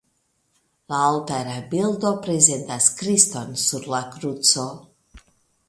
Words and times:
La 0.93 1.01
altara 1.09 1.53
bildo 1.73 2.13
prezentas 2.29 2.89
Kriston 3.03 3.55
sur 3.67 3.89
la 3.95 4.03
kruco. 4.17 4.69